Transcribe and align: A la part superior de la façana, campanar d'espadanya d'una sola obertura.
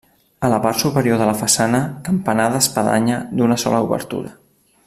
A 0.45 0.49
la 0.51 0.57
part 0.63 0.79
superior 0.83 1.19
de 1.23 1.27
la 1.31 1.35
façana, 1.43 1.83
campanar 2.09 2.49
d'espadanya 2.57 3.23
d'una 3.39 3.63
sola 3.65 3.87
obertura. 3.91 4.37